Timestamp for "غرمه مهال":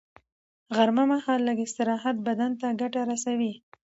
0.75-1.39